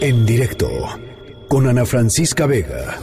[0.00, 0.68] En directo
[1.48, 2.98] con Ana Francisca Vega.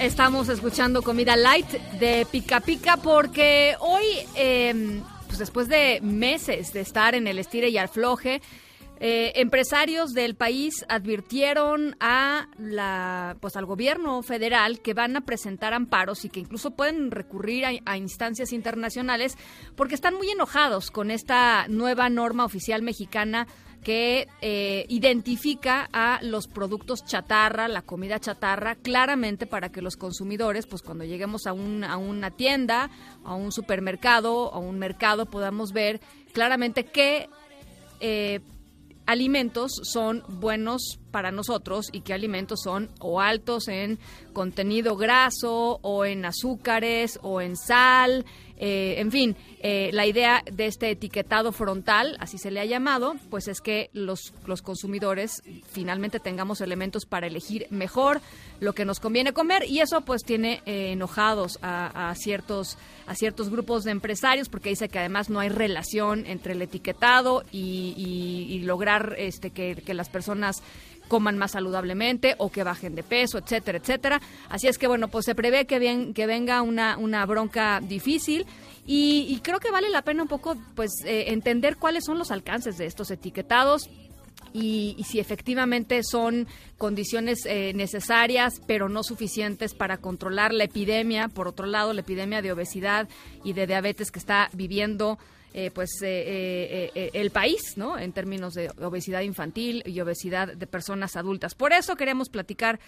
[0.00, 1.68] Estamos escuchando Comida Light
[1.98, 4.04] de Pica Pica porque hoy,
[4.36, 8.40] eh, pues después de meses de estar en el estire y afloje,
[9.02, 15.72] eh, empresarios del país advirtieron a la, pues al gobierno federal que van a presentar
[15.72, 19.38] amparos y que incluso pueden recurrir a, instancias internacionales
[19.74, 23.46] porque están muy enojados con esta nueva norma oficial mexicana
[23.82, 30.66] que eh, identifica a los productos chatarra, la comida chatarra, claramente para que los consumidores,
[30.66, 32.90] pues cuando lleguemos a, un, a una tienda,
[33.24, 36.02] a un supermercado, a un mercado, podamos ver
[36.34, 37.30] claramente qué
[38.00, 38.40] eh,
[39.06, 43.98] alimentos son buenos para nosotros y qué alimentos son o altos en
[44.32, 48.24] contenido graso o en azúcares o en sal
[48.62, 53.14] eh, en fin, eh, la idea de este etiquetado frontal, así se le ha llamado,
[53.30, 58.20] pues es que los, los consumidores finalmente tengamos elementos para elegir mejor
[58.60, 62.76] lo que nos conviene comer y eso pues tiene eh, enojados a, ciertos,
[63.06, 67.42] a ciertos grupos de empresarios porque dice que además no hay relación entre el etiquetado
[67.50, 70.62] y lograr este, que, que las personas
[71.10, 74.22] coman más saludablemente o que bajen de peso, etcétera, etcétera.
[74.48, 75.78] Así es que bueno, pues se prevé que,
[76.26, 78.46] venga una, una bronca difícil
[78.86, 82.30] y, y, creo que vale la pena un poco pues eh, entender cuáles son los
[82.30, 83.90] alcances de estos etiquetados.
[84.52, 86.46] Y, y, si efectivamente son
[86.78, 92.40] condiciones eh, necesarias, pero no suficientes para controlar la epidemia, por otro lado, la epidemia
[92.40, 93.08] de obesidad
[93.44, 95.18] y de diabetes que está viviendo
[95.52, 97.98] eh, pues eh, eh, el país, ¿no?
[97.98, 101.54] En términos de obesidad infantil y obesidad de personas adultas.
[101.54, 102.78] Por eso queremos platicar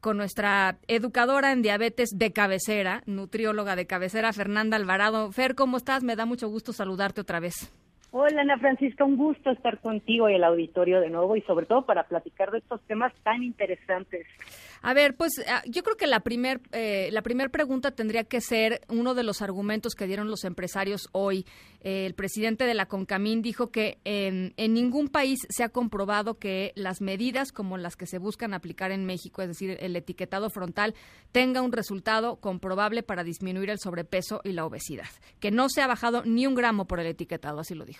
[0.00, 5.30] con nuestra educadora en diabetes de cabecera, nutrióloga de cabecera, Fernanda Alvarado.
[5.32, 6.02] Fer, ¿cómo estás?
[6.02, 7.70] Me da mucho gusto saludarte otra vez.
[8.10, 11.84] Hola Ana Francisca, un gusto estar contigo y el auditorio de nuevo y sobre todo
[11.84, 14.26] para platicar de estos temas tan interesantes.
[14.80, 18.40] A ver, pues ah, yo creo que la primer, eh, la primer pregunta tendría que
[18.40, 21.44] ser uno de los argumentos que dieron los empresarios hoy.
[21.80, 26.38] Eh, el presidente de la CONCAMIN dijo que en, en, ningún país se ha comprobado
[26.38, 30.48] que las medidas como las que se buscan aplicar en México, es decir, el etiquetado
[30.48, 30.94] frontal,
[31.30, 35.08] tenga un resultado comprobable para disminuir el sobrepeso y la obesidad.
[35.40, 37.97] Que no se ha bajado ni un gramo por el etiquetado, así lo dijo.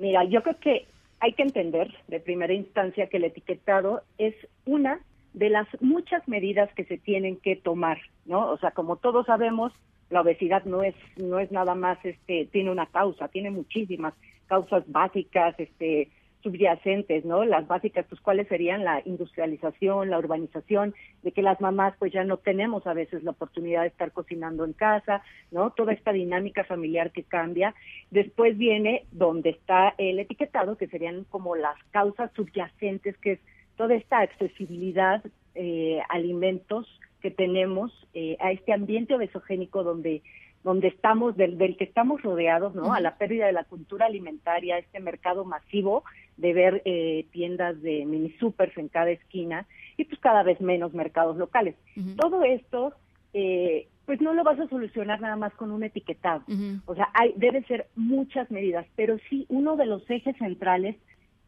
[0.00, 0.86] Mira, yo creo que
[1.20, 4.34] hay que entender de primera instancia que el etiquetado es
[4.64, 4.98] una
[5.34, 8.50] de las muchas medidas que se tienen que tomar, ¿no?
[8.50, 9.72] O sea, como todos sabemos,
[10.08, 14.14] la obesidad no es no es nada más este tiene una causa, tiene muchísimas
[14.46, 16.08] causas básicas, este
[16.42, 17.44] subyacentes, ¿no?
[17.44, 22.24] Las básicas, pues cuáles serían la industrialización, la urbanización, de que las mamás pues ya
[22.24, 25.70] no tenemos a veces la oportunidad de estar cocinando en casa, ¿no?
[25.70, 27.74] Toda esta dinámica familiar que cambia.
[28.10, 33.40] Después viene donde está el etiquetado, que serían como las causas subyacentes, que es
[33.76, 35.22] toda esta accesibilidad
[35.54, 36.86] eh, alimentos
[37.20, 40.22] que tenemos eh, a este ambiente obesogénico donde
[40.62, 42.96] donde estamos del, del que estamos rodeados no uh -huh.
[42.96, 46.04] a la pérdida de la cultura alimentaria este mercado masivo
[46.36, 49.66] de ver eh, tiendas de mini supers en cada esquina
[49.96, 52.16] y pues cada vez menos mercados locales uh -huh.
[52.16, 52.92] todo esto
[53.32, 56.80] eh, pues no lo vas a solucionar nada más con un etiquetado uh -huh.
[56.86, 60.96] o sea hay deben ser muchas medidas pero sí uno de los ejes centrales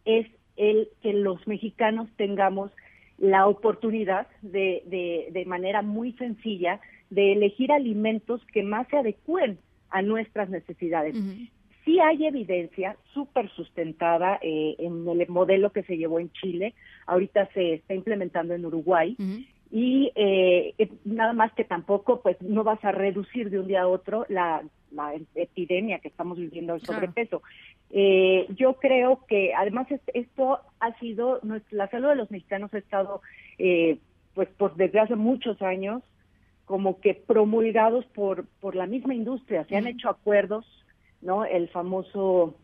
[0.05, 2.71] es el que los mexicanos tengamos
[3.19, 6.81] la oportunidad de, de, de manera muy sencilla
[7.15, 9.59] de elegir alimentos que más se adecúen
[9.91, 11.15] a nuestras necesidades.
[11.15, 11.51] Uh -huh.
[11.85, 16.75] Sí hay evidencia súper sustentada eh, en el modelo que se llevó en Chile,
[17.07, 19.47] ahorita se está implementando en Uruguay, uh -huh.
[19.71, 23.89] y eh, nada más que tampoco, pues no vas a reducir de un día a
[23.89, 24.63] otro la,
[24.93, 27.41] la epidemia que estamos viviendo el sobrepeso.
[27.41, 27.55] Claro.
[27.95, 31.41] Eh, yo creo que además esto ha sido,
[31.71, 33.21] la salud de los mexicanos ha estado,
[33.59, 33.99] eh,
[34.35, 36.03] pues por desde hace muchos años,
[36.73, 39.67] como que promulgados por, por la misma industria.
[39.69, 40.65] Se han hecho acuerdos,
[41.21, 41.45] ¿no?
[41.45, 42.55] El famoso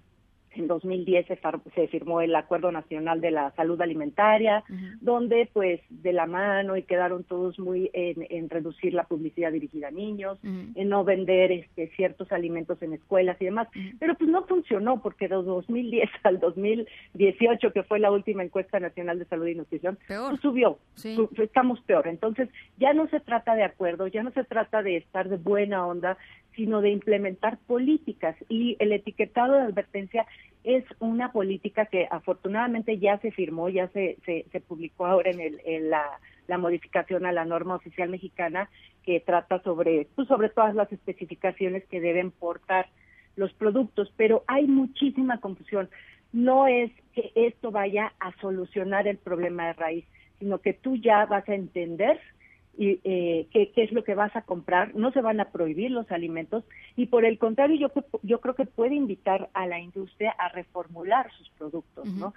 [0.58, 1.38] en 2010 se,
[1.74, 4.98] se, firmó el Acuerdo Nacional de la Salud Alimentaria, uh -huh.
[5.00, 9.88] donde pues de la mano y quedaron todos muy en, en reducir la publicidad dirigida
[9.88, 10.72] a niños, uh -huh.
[10.74, 13.68] en no vender este, ciertos alimentos en escuelas y demás.
[13.74, 13.96] Uh -huh.
[13.98, 19.18] Pero pues no funcionó porque de 2010 al 2018, que fue la última encuesta nacional
[19.18, 21.16] de salud y nutrición, pues, subió, sí.
[21.38, 22.08] estamos peor.
[22.08, 25.86] Entonces ya no se trata de acuerdo, ya no se trata de estar de buena
[25.86, 26.16] onda,
[26.58, 28.34] sino de implementar políticas.
[28.48, 30.26] Y el etiquetado de advertencia
[30.64, 35.60] es una política que afortunadamente ya se firmó, ya se, se, publicó ahora en, el,
[35.64, 36.02] en la,
[36.48, 38.68] la, modificación a la norma oficial mexicana
[39.04, 42.88] que trata sobre, pues, sobre todas las especificaciones que deben portar
[43.36, 45.88] los productos, pero hay muchísima confusión.
[46.32, 50.04] No es que esto vaya a solucionar el problema de raíz,
[50.40, 52.18] sino que tú ya vas a entender
[52.78, 56.10] y, eh, qué, es lo que vas a comprar, no se van a prohibir los
[56.12, 56.64] alimentos
[56.96, 61.28] y por el contrario yo, yo creo que puede invitar a la industria a reformular
[61.36, 62.34] sus productos, ¿no?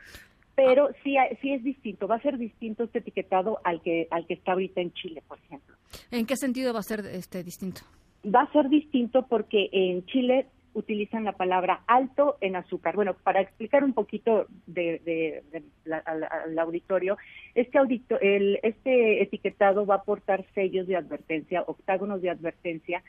[0.56, 4.34] Pero sí, sí es distinto, va a ser distinto este etiquetado al que, al que
[4.34, 5.76] está ahorita en Chile, por ejemplo.
[6.10, 7.82] ¿En qué sentido va a ser este distinto?
[8.26, 12.96] Va a ser distinto porque en Chile utilizan la palabra alto en azúcar.
[12.96, 15.44] Bueno, para explicar un poquito de,
[16.06, 17.18] al, auditorio,
[17.56, 23.04] este, audito, el, este etiquetado va a aportar sellos de advertencia, octágonos de advertencia,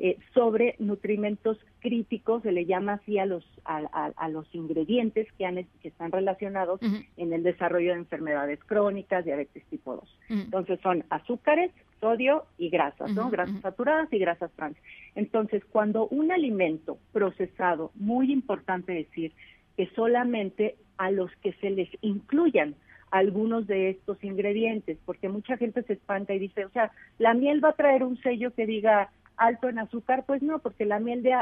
[0.00, 5.56] eh, sobre nutrimentos críticos, se le llama así a los, a, los ingredientes que, han,
[5.82, 6.80] que están relacionados
[7.16, 10.18] en el desarrollo de enfermedades crónicas, diabetes tipo 2.
[10.28, 13.28] Entonces son azúcares, sodio y grasas, ¿no?
[13.28, 14.76] Grasas saturadas y grasas trans.
[15.16, 19.32] Entonces, cuando un alimento procesado, muy importante decir
[19.76, 22.76] que solamente a los que se les incluyan
[23.10, 27.64] algunos de estos ingredientes, porque mucha gente se espanta y dice, o sea, la miel
[27.64, 31.22] va a traer un sello que diga alto en azúcar, pues no, porque la miel
[31.22, 31.34] de,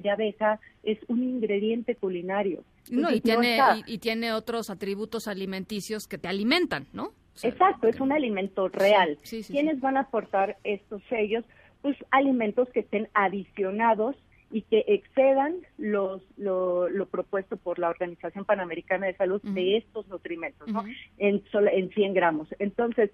[0.00, 2.64] de, abeja es un ingrediente culinario.
[2.90, 7.12] no, y tiene, y, tiene otros atributos alimenticios que te alimentan, ¿no?
[7.42, 9.18] Exacto, es un alimento real.
[9.48, 11.44] ¿Quiénes van a aportar estos sellos?
[11.82, 14.16] Pues alimentos que estén adicionados
[14.50, 20.68] y que excedan los, lo, propuesto por la Organización Panamericana de Salud de estos nutrimentos,
[20.68, 20.84] ¿no?
[21.18, 21.42] En,
[21.72, 22.48] en 100 gramos.
[22.60, 23.10] Entonces,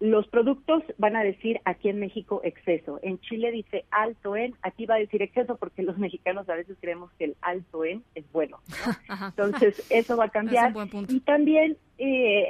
[0.00, 2.98] los productos van a decir aquí en México exceso.
[3.02, 6.78] En Chile dice alto en, aquí va a decir exceso porque los mexicanos a veces
[6.80, 8.60] creemos que el alto en es bueno.
[9.28, 10.72] Entonces, eso va a cambiar.
[11.08, 12.48] Y también, eh,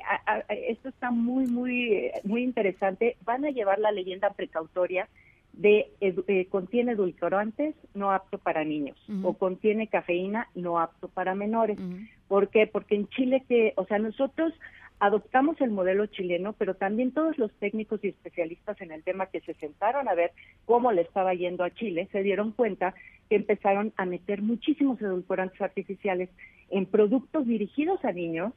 [0.68, 5.08] esto está muy, muy, muy interesante, van a llevar la leyenda precautoria
[5.52, 11.76] de eh, contiene edulcorantes no apto para niños o contiene cafeína no apto para menores.
[12.28, 12.68] ¿Por qué?
[12.68, 14.54] Porque en Chile que, o sea, nosotros
[15.00, 19.40] adoptamos el modelo chileno, pero también todos los técnicos y especialistas en el tema que
[19.40, 20.30] se sentaron a ver
[20.66, 22.94] cómo le estaba yendo a Chile, se dieron cuenta
[23.28, 26.28] que empezaron a meter muchísimos edulcorantes artificiales
[26.68, 28.52] en productos dirigidos a niños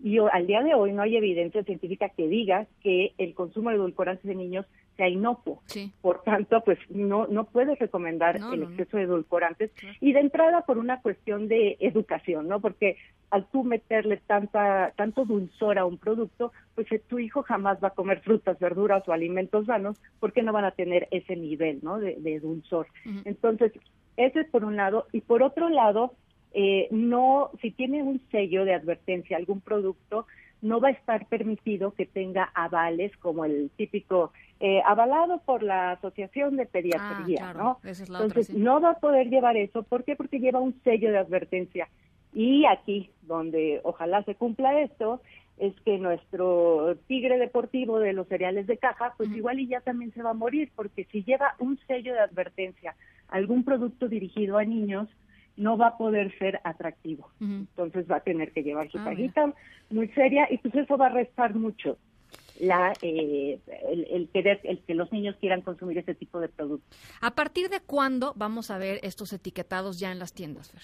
[0.00, 3.76] y al día de hoy no hay evidencia científica que diga que el consumo de
[3.76, 4.66] edulcorantes de niños
[4.98, 5.62] sea inocuo.
[6.02, 10.76] Por tanto, pues no no puedes recomendar el exceso de edulcorantes y de entrada por
[10.76, 12.60] una cuestión de educación, ¿no?
[12.60, 12.96] Porque
[13.30, 17.88] al tú meterle tanta tanto dulzor a un producto, pues eh, tu hijo jamás va
[17.88, 21.98] a comer frutas, verduras o alimentos sanos porque no van a tener ese nivel, ¿no?
[21.98, 22.88] De, dulzor.
[23.24, 23.72] Entonces,
[24.16, 26.14] ese es por un lado y por otro lado
[26.52, 30.26] eh, no, si tiene un sello de advertencia algún producto,
[30.60, 35.92] no va a estar permitido que tenga avales como el típico eh, avalado por la
[35.92, 37.80] Asociación de Pediatría, ah, ¿no?
[37.84, 40.16] Entonces no va a poder llevar eso, ¿por qué?
[40.16, 41.88] Porque lleva un sello de advertencia.
[42.32, 45.20] Y aquí, donde ojalá se cumpla esto,
[45.58, 50.12] es que nuestro tigre deportivo de los cereales de caja, pues igual y ya también
[50.12, 52.94] se va a morir, porque si lleva un sello de advertencia,
[53.28, 55.08] algún producto dirigido a niños,
[55.58, 57.30] no va a poder ser atractivo.
[57.40, 59.12] Entonces va a tener que llevar su ah,
[59.90, 61.98] muy seria y pues eso va a restar mucho
[62.60, 63.58] la eh,
[64.10, 66.98] el, querer el que los niños quieran consumir ese tipo de productos.
[67.20, 70.82] ¿A partir de cuándo vamos a ver estos etiquetados ya en las tiendas, Fer?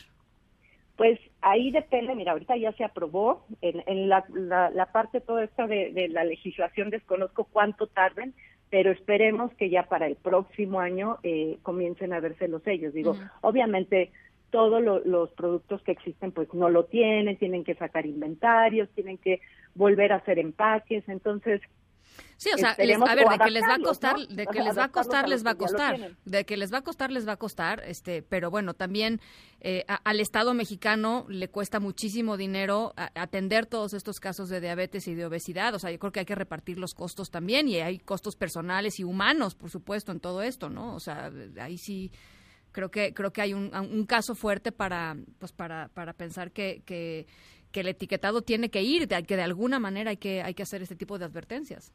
[0.96, 6.08] Pues ahí depende, mira, ahorita ya se aprobó, en, la, la, parte toda esta de,
[6.08, 8.32] la legislación desconozco cuánto tarden,
[8.70, 12.94] pero esperemos que ya para el próximo año eh, comiencen a verse los sellos.
[12.94, 14.12] Digo, obviamente
[14.54, 19.40] todos los productos que existen pues no lo tienen, tienen que sacar inventarios, tienen que
[19.74, 21.60] volver a hacer empaques, entonces
[22.36, 24.84] Sí, o sea, a ver, de que les va a costar, de que les va
[24.84, 27.36] a costar, les va a costar, de que les va a costar, les va a
[27.36, 29.20] costar, este, pero bueno, también
[29.60, 35.16] eh, al Estado mexicano le cuesta muchísimo dinero atender todos estos casos de diabetes y
[35.16, 37.98] de obesidad, o sea, yo creo que hay que repartir los costos también y hay
[37.98, 40.94] costos personales y humanos, por supuesto, en todo esto, ¿no?
[40.94, 42.12] O sea, ahí sí
[42.74, 46.82] creo que creo que hay un, un caso fuerte para pues para, para pensar que,
[46.84, 47.26] que,
[47.72, 50.82] que, el etiquetado tiene que ir que de alguna manera hay que hay que hacer
[50.82, 51.92] este tipo de advertencias.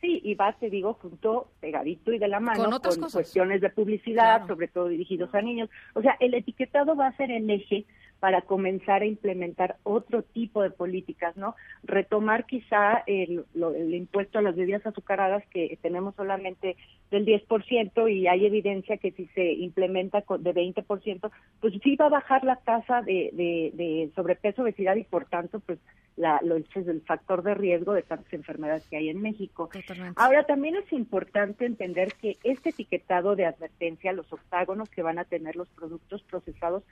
[0.00, 4.46] Sí y va te digo junto pegadito y de la mano con, cuestiones de publicidad
[4.46, 5.70] sobre todo dirigidos a niños.
[5.94, 7.86] O sea el etiquetado va a ser el eje
[8.20, 11.54] para comenzar a implementar otro tipo de políticas, ¿no?
[11.84, 16.76] Retomar quizá el, el impuesto a las bebidas azucaradas que tenemos solamente
[17.10, 22.10] del 10% y hay evidencia que si se implementa de 20%, pues sí va a
[22.10, 25.78] bajar la tasa de, de, sobrepeso, obesidad y por tanto, pues
[26.16, 29.70] la, lo, el factor de riesgo de tantas enfermedades que hay en México.
[30.16, 35.24] Ahora también es importante entender que este etiquetado de advertencia, los octágonos que van a
[35.24, 36.82] tener los productos procesados,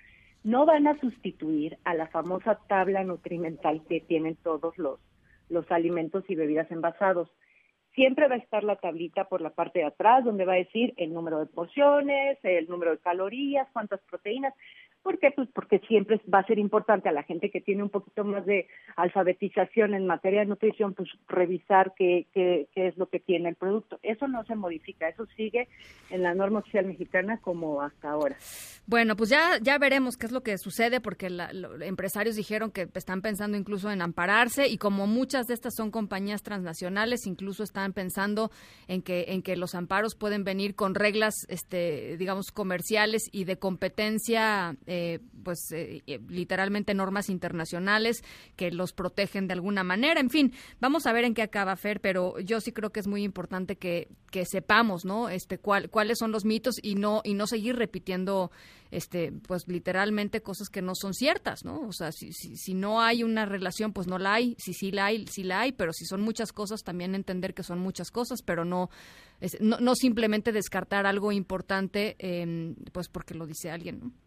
[0.45, 5.01] no van a sustituir a la famosa tabla nutrimental que tienen todos los,
[5.49, 7.29] los alimentos y bebidas envasados.
[7.95, 10.93] Siempre va a estar la tablita por la parte de atrás donde va a decir
[10.99, 14.55] el número de porciones, el número de calorías, cuántas proteínas,
[15.07, 15.31] ¿Por qué?
[15.31, 18.45] Pues porque siempre va a ser importante a la gente que tiene un poquito más
[18.45, 23.51] de alfabetización en materia de nutrición, pues revisar qué, qué, qué es lo que tiene
[23.51, 24.01] el producto.
[24.03, 25.69] Eso no se modifica, eso sigue
[26.11, 28.35] en la norma oficial mexicana como hasta ahora.
[28.89, 32.89] Bueno, pues ya, ya veremos qué es lo que sucede, porque los empresarios dijeron que
[32.95, 37.93] están pensando incluso en ampararse y como muchas de estas son compañías transnacionales, incluso están
[37.93, 38.51] pensando
[38.89, 43.57] en que, en que los amparos pueden venir con reglas, este, digamos, comerciales y de
[43.57, 44.75] competencia.
[44.87, 44.96] Eh,
[45.43, 48.25] pues eh, eh, literalmente normas internacionales
[48.57, 50.21] que los protegen de alguna manera.
[50.21, 53.07] En fin, vamos a ver en qué acaba Fer, pero yo sí creo que es
[53.07, 55.29] muy importante que, que sepamos, ¿no?
[55.29, 58.51] Este cuál, cuáles son los mitos y no y no seguir repitiendo
[58.91, 61.81] este pues literalmente cosas que no son ciertas, ¿no?
[61.87, 64.91] O sea, si, si, si no hay una relación, pues no la hay, si sí
[64.91, 68.11] la hay, sí la hay, pero si son muchas cosas, también entender que son muchas
[68.11, 68.91] cosas, pero no,
[69.61, 74.26] no, no, simplemente descartar algo importante, eh, pues porque lo dice alguien, ¿no?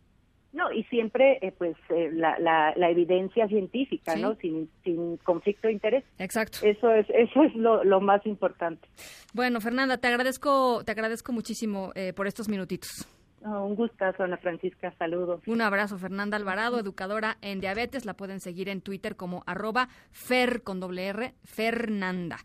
[0.52, 4.36] No, y siempre, eh, pues, eh, la, la, evidencia científica, ¿no?
[4.36, 6.04] Sin, sin conflicto de interés.
[6.18, 6.60] Exacto.
[6.64, 8.88] Eso es, eso es lo, lo más importante.
[9.34, 13.08] Bueno, Fernanda, te agradezco, te agradezco muchísimo eh, por estos minutitos.
[13.42, 15.42] un gustazo, Ana Francisca, saludos.
[15.46, 18.06] Un abrazo, Fernanda Alvarado, educadora en diabetes.
[18.06, 22.38] La pueden seguir en Twitter como arroba fer con doble R, Fernanda.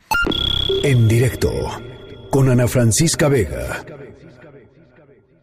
[0.83, 1.51] En directo,
[2.31, 3.83] con Ana Francisca Vega.